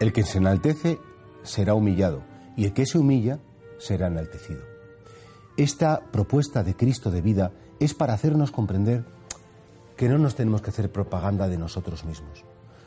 El 0.00 0.14
que 0.14 0.22
se 0.22 0.38
enaltece 0.38 0.98
será 1.42 1.74
humillado 1.74 2.22
y 2.56 2.64
el 2.64 2.72
que 2.72 2.86
se 2.86 2.96
humilla 2.96 3.38
será 3.78 4.06
enaltecido. 4.06 4.62
Esta 5.58 6.00
propuesta 6.10 6.62
de 6.62 6.74
Cristo 6.74 7.10
de 7.10 7.20
vida 7.20 7.52
es 7.80 7.92
para 7.92 8.14
hacernos 8.14 8.50
comprender 8.50 9.04
que 9.98 10.08
no 10.08 10.16
nos 10.16 10.36
tenemos 10.36 10.62
que 10.62 10.70
hacer 10.70 10.90
propaganda 10.90 11.48
de 11.48 11.58
nosotros 11.58 12.06
mismos. 12.06 12.46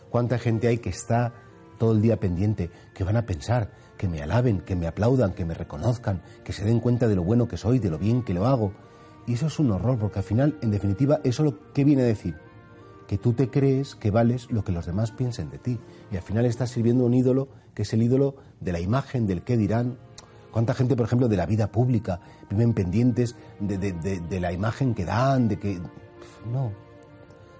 ¿Cuánta 0.10 0.40
gente 0.40 0.68
hay 0.68 0.80
que 0.80 0.90
está 0.90 1.36
todo 1.78 1.92
el 1.92 2.02
día 2.02 2.20
pendiente, 2.20 2.72
que 2.96 3.04
van 3.04 3.18
a 3.18 3.28
pensar, 3.28 3.70
que 3.96 4.08
me 4.08 4.24
alaben, 4.24 4.62
que 4.62 4.76
me 4.76 4.88
aplaudan, 4.88 5.34
que 5.34 5.46
me 5.46 5.54
reconozcan, 5.54 6.24
que 6.44 6.52
se 6.52 6.66
den 6.66 6.80
cuenta 6.80 7.08
de 7.08 7.16
lo 7.16 7.24
bueno 7.24 7.48
que 7.48 7.58
soy, 7.58 7.78
de 7.78 7.92
lo 7.92 8.00
bien 8.00 8.24
que 8.24 8.34
lo 8.34 8.48
hago? 8.48 8.74
Y 9.28 9.34
eso 9.34 9.46
es 9.46 9.60
un 9.60 9.70
horror, 9.72 10.00
porque 10.00 10.18
al 10.18 10.26
final, 10.26 10.58
en 10.64 10.72
definitiva, 10.72 11.20
eso 11.24 11.44
lo 11.44 11.74
que 11.74 11.84
viene 11.84 12.02
a 12.02 12.06
decir 12.06 12.36
que 13.08 13.18
tú 13.18 13.34
te 13.34 13.50
crees 13.50 13.96
que 13.96 14.12
vales 14.12 14.52
lo 14.52 14.64
que 14.64 14.72
los 14.72 14.86
demás 14.86 15.12
piensen 15.12 15.50
de 15.50 15.58
ti. 15.58 15.80
Y 16.12 16.16
al 16.16 16.24
final 16.24 16.46
estás 16.46 16.72
sirviendo 16.72 17.06
un 17.06 17.14
ídolo 17.14 17.50
que 17.74 17.84
es 17.84 17.94
el 17.94 18.04
ídolo 18.04 18.36
de 18.60 18.72
la 18.72 18.80
imagen, 18.80 19.28
del 19.28 19.44
qué 19.44 19.58
dirán. 19.58 19.98
¿Cuánta 20.52 20.74
gente, 20.74 20.96
por 20.96 21.06
ejemplo, 21.06 21.28
de 21.28 21.38
la 21.38 21.46
vida 21.46 21.72
pública 21.72 22.20
viven 22.50 22.74
pendientes 22.74 23.36
de, 23.60 23.78
de 23.78 24.40
la 24.40 24.52
imagen 24.52 24.94
que 24.94 25.06
dan, 25.06 25.48
de 25.48 25.58
que... 25.58 25.80
No, 26.52 26.72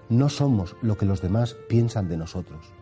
no 0.08 0.28
somos 0.28 0.76
lo 0.82 0.96
que 0.96 1.06
los 1.06 1.20
demás 1.20 1.56
piensan 1.68 2.08
de 2.08 2.16
nosotros. 2.16 2.72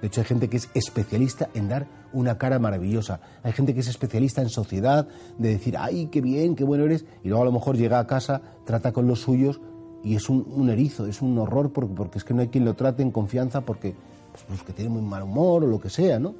De 0.00 0.08
hecho, 0.08 0.20
hay 0.20 0.26
gente 0.26 0.48
que 0.48 0.56
es 0.56 0.68
especialista 0.74 1.48
en 1.54 1.68
dar 1.68 1.86
una 2.12 2.36
cara 2.36 2.58
maravillosa. 2.58 3.20
Hay 3.44 3.52
gente 3.52 3.72
que 3.72 3.80
es 3.80 3.88
especialista 3.88 4.42
en 4.42 4.48
sociedad, 4.48 5.06
de 5.38 5.50
decir, 5.50 5.76
ay, 5.78 6.08
qué 6.08 6.20
bien, 6.20 6.56
qué 6.56 6.64
bueno 6.64 6.84
eres, 6.84 7.04
y 7.22 7.28
luego 7.28 7.42
a 7.42 7.46
lo 7.46 7.52
mejor 7.52 7.76
llega 7.76 8.00
a 8.00 8.06
casa, 8.06 8.42
trata 8.64 8.92
con 8.92 9.06
los 9.06 9.20
suyos 9.20 9.60
y 10.04 10.16
es 10.16 10.28
un, 10.28 10.68
erizo, 10.68 11.06
es 11.06 11.22
un 11.22 11.38
horror 11.38 11.72
porque, 11.72 11.94
porque, 11.94 12.18
es 12.18 12.24
que 12.24 12.34
no 12.34 12.40
hay 12.40 12.48
quien 12.48 12.64
lo 12.64 12.74
trate 12.74 13.02
en 13.02 13.10
confianza 13.10 13.60
porque 13.60 13.94
pues, 14.32 14.44
pues, 14.48 14.62
que 14.62 14.72
tiene 14.72 14.90
muy 14.90 15.02
mal 15.02 15.22
humor 15.22 15.64
o 15.64 15.66
lo 15.66 15.80
que 15.80 15.90
sea, 15.90 16.18
¿no? 16.18 16.34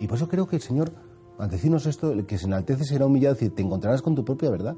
Y 0.00 0.08
por 0.08 0.16
eso 0.16 0.28
creo 0.28 0.48
que 0.48 0.56
el 0.56 0.62
Señor, 0.62 0.92
al 1.38 1.48
decirnos 1.48 1.86
esto, 1.86 2.12
el 2.12 2.26
que 2.26 2.38
se 2.38 2.46
enaltece 2.46 2.84
será 2.84 3.06
humillado, 3.06 3.34
es 3.34 3.40
decir, 3.40 3.54
te 3.54 3.62
encontrarás 3.62 4.02
con 4.02 4.14
tu 4.14 4.24
propia 4.24 4.50
verdad. 4.50 4.74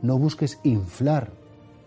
No 0.00 0.18
busques 0.18 0.60
inflar 0.62 1.32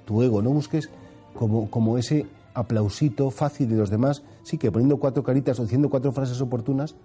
tu 0.06 0.22
ego, 0.22 0.42
no 0.42 0.50
busques 0.50 0.89
como, 1.34 1.70
como 1.70 1.98
ese 1.98 2.26
aplausito 2.54 3.30
fácil 3.30 3.70
de 3.70 3.78
los 3.78 3.89
demás, 3.89 4.23
sí 4.44 4.58
que 4.58 4.72
poniendo 4.72 4.98
cuatro 4.98 5.23
caritas 5.23 5.59
o 5.59 5.64
diciendo 5.64 5.89
cuatro 5.89 6.11
frases 6.11 6.42
oportunas, 6.42 6.95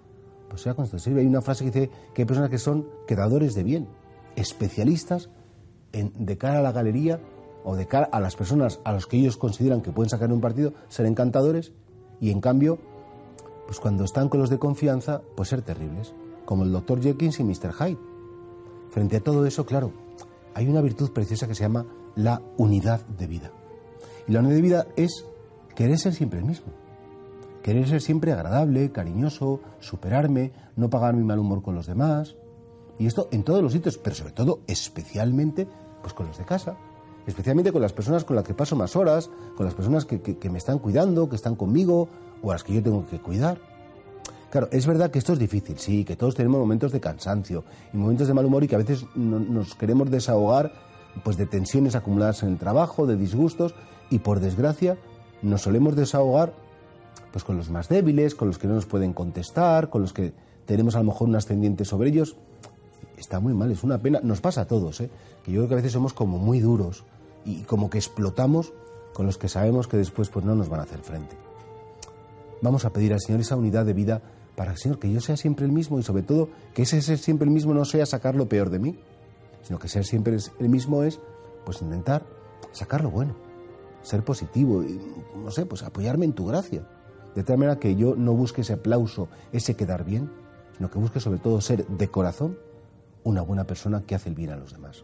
pues 0.49 0.61
sea 0.61 0.73
constante. 0.73 1.19
Hay 1.19 1.25
una 1.27 1.41
frase 1.41 1.63
que 1.63 1.71
dice 1.71 1.91
que 2.13 2.23
hay 2.23 2.25
personas 2.25 2.49
que 2.49 2.57
son 2.57 2.87
quedadores 3.07 3.53
de 3.53 3.63
bien, 3.63 3.87
especialistas 4.35 5.29
en, 5.91 6.11
de 6.25 6.37
cara 6.37 6.59
a 6.59 6.61
la 6.61 6.71
galería 6.71 7.19
o 7.63 7.75
de 7.75 7.87
cara 7.87 8.09
a 8.11 8.19
las 8.19 8.35
personas 8.35 8.79
a 8.83 8.91
los 8.91 9.07
que 9.07 9.17
ellos 9.17 9.37
consideran 9.37 9.81
que 9.81 9.91
pueden 9.91 10.09
sacar 10.09 10.31
un 10.31 10.41
partido, 10.41 10.73
ser 10.89 11.05
encantadores 11.05 11.73
y 12.19 12.31
en 12.31 12.41
cambio, 12.41 12.79
pues 13.65 13.79
cuando 13.79 14.03
están 14.03 14.29
con 14.29 14.39
los 14.39 14.49
de 14.49 14.59
confianza, 14.59 15.21
pues 15.35 15.49
ser 15.49 15.61
terribles, 15.61 16.13
como 16.45 16.63
el 16.63 16.71
doctor 16.71 17.01
Jenkins 17.01 17.39
y 17.39 17.43
Mr. 17.43 17.73
Hyde. 17.73 17.99
Frente 18.89 19.17
a 19.17 19.21
todo 19.21 19.45
eso, 19.45 19.65
claro, 19.65 19.91
hay 20.53 20.67
una 20.67 20.81
virtud 20.81 21.11
preciosa 21.11 21.47
que 21.47 21.55
se 21.55 21.63
llama 21.63 21.85
la 22.15 22.41
unidad 22.57 23.05
de 23.07 23.27
vida. 23.27 23.51
Y 24.27 24.31
la 24.31 24.39
unidad 24.39 24.55
de 24.55 24.61
vida 24.61 24.87
es 24.95 25.25
querer 25.75 25.97
ser 25.97 26.13
siempre 26.13 26.39
el 26.39 26.45
mismo. 26.45 26.67
Querer 27.61 27.87
ser 27.87 28.01
siempre 28.01 28.33
agradable, 28.33 28.91
cariñoso, 28.91 29.61
superarme, 29.79 30.51
no 30.75 30.89
pagar 30.89 31.15
mi 31.15 31.23
mal 31.23 31.39
humor 31.39 31.61
con 31.61 31.75
los 31.75 31.87
demás. 31.87 32.35
Y 32.99 33.07
esto 33.07 33.29
en 33.31 33.43
todos 33.43 33.63
los 33.63 33.73
sitios, 33.73 33.97
pero 33.97 34.15
sobre 34.15 34.33
todo, 34.33 34.59
especialmente, 34.67 35.67
pues 36.01 36.13
con 36.13 36.27
los 36.27 36.37
de 36.37 36.45
casa, 36.45 36.77
especialmente 37.27 37.71
con 37.71 37.81
las 37.81 37.93
personas 37.93 38.23
con 38.23 38.35
las 38.35 38.45
que 38.45 38.53
paso 38.53 38.75
más 38.75 38.95
horas, 38.95 39.29
con 39.55 39.65
las 39.65 39.75
personas 39.75 40.05
que, 40.05 40.49
me 40.49 40.57
están 40.57 40.79
cuidando, 40.79 41.29
que 41.29 41.35
están 41.35 41.55
conmigo 41.55 42.09
o 42.41 42.51
a 42.51 42.55
las 42.55 42.63
que 42.63 42.73
yo 42.73 42.83
tengo 42.83 43.05
que 43.07 43.19
cuidar. 43.19 43.57
Claro, 44.49 44.67
es 44.71 44.85
verdad 44.85 45.09
que 45.09 45.19
esto 45.19 45.33
es 45.33 45.39
difícil, 45.39 45.79
sí, 45.79 46.05
que 46.05 46.15
todos 46.15 46.35
tenemos 46.35 46.59
momentos 46.59 46.91
de 46.91 46.99
cansancio 46.99 47.63
y 47.91 47.97
momentos 47.97 48.27
de 48.27 48.33
mal 48.35 48.45
humor 48.45 48.63
y 48.63 48.67
que 48.67 48.75
a 48.75 48.79
veces 48.79 49.05
nos 49.15 49.73
queremos 49.75 50.11
desahogar 50.11 50.71
pues 51.23 51.37
de 51.37 51.45
tensiones 51.45 51.95
acumuladas 51.95 52.43
en 52.43 52.49
el 52.49 52.57
trabajo, 52.57 53.07
de 53.07 53.17
disgustos 53.17 53.73
y 54.09 54.19
por 54.19 54.39
desgracia 54.39 54.97
nos 55.41 55.61
solemos 55.61 55.95
desahogar 55.95 56.53
pues 57.31 57.43
con 57.43 57.57
los 57.57 57.69
más 57.69 57.89
débiles, 57.89 58.35
con 58.35 58.47
los 58.47 58.59
que 58.59 58.67
no 58.67 58.75
nos 58.75 58.85
pueden 58.85 59.13
contestar, 59.13 59.89
con 59.89 60.01
los 60.01 60.13
que 60.13 60.33
tenemos 60.65 60.95
a 60.95 60.99
lo 60.99 61.05
mejor 61.05 61.27
un 61.27 61.35
ascendiente 61.35 61.83
sobre 61.83 62.09
ellos. 62.09 62.37
Está 63.17 63.39
muy 63.39 63.53
mal, 63.53 63.71
es 63.71 63.83
una 63.83 63.97
pena, 63.97 64.19
nos 64.23 64.39
pasa 64.39 64.61
a 64.61 64.65
todos, 64.65 65.01
¿eh? 65.01 65.09
que 65.43 65.51
yo 65.51 65.61
creo 65.61 65.67
que 65.67 65.73
a 65.73 65.77
veces 65.77 65.91
somos 65.91 66.13
como 66.13 66.37
muy 66.37 66.59
duros, 66.59 67.05
y 67.45 67.63
como 67.63 67.89
que 67.89 67.97
explotamos 67.97 68.73
con 69.13 69.25
los 69.25 69.37
que 69.37 69.47
sabemos 69.47 69.87
que 69.87 69.97
después 69.97 70.29
pues 70.29 70.45
no 70.45 70.55
nos 70.55 70.69
van 70.69 70.79
a 70.79 70.83
hacer 70.83 71.01
frente. 71.01 71.35
Vamos 72.61 72.85
a 72.85 72.91
pedir 72.91 73.13
al 73.13 73.19
Señor 73.19 73.41
esa 73.41 73.55
unidad 73.55 73.85
de 73.85 73.93
vida 73.93 74.21
para 74.55 74.71
el 74.71 74.77
Señor 74.77 74.99
que 74.99 75.11
yo 75.11 75.19
sea 75.19 75.37
siempre 75.37 75.65
el 75.65 75.71
mismo 75.71 75.99
y 75.99 76.03
sobre 76.03 76.23
todo 76.23 76.49
que 76.73 76.83
ese 76.83 77.01
ser 77.01 77.17
siempre 77.17 77.45
el 77.45 77.51
mismo 77.51 77.73
no 77.73 77.85
sea 77.85 78.05
sacar 78.05 78.35
lo 78.35 78.47
peor 78.47 78.69
de 78.69 78.79
mí, 78.79 78.99
sino 79.61 79.79
que 79.79 79.87
ser 79.87 80.05
siempre 80.05 80.37
el 80.59 80.69
mismo 80.69 81.03
es 81.03 81.19
pues 81.65 81.81
intentar 81.81 82.25
sacar 82.71 83.03
lo 83.03 83.11
bueno, 83.11 83.35
ser 84.01 84.23
positivo 84.23 84.83
y 84.83 84.99
no 85.35 85.51
sé, 85.51 85.65
pues 85.65 85.83
apoyarme 85.83 86.25
en 86.25 86.33
tu 86.33 86.45
gracia. 86.45 86.87
De 87.35 87.43
tal 87.43 87.57
manera 87.57 87.79
que 87.79 87.95
yo 87.95 88.15
no 88.15 88.33
busque 88.33 88.61
ese 88.61 88.73
aplauso, 88.73 89.27
ese 89.51 89.75
quedar 89.75 90.05
bien, 90.05 90.31
sino 90.77 90.89
que 90.89 90.99
busque 90.99 91.19
sobre 91.19 91.39
todo 91.39 91.61
ser 91.61 91.87
de 91.87 92.07
corazón 92.09 92.57
una 93.23 93.41
buena 93.41 93.65
persona 93.65 94.03
que 94.05 94.15
hace 94.15 94.29
el 94.29 94.35
bien 94.35 94.51
a 94.51 94.57
los 94.57 94.73
demás. 94.73 95.03